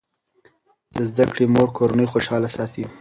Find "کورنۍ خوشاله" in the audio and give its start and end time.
1.77-2.49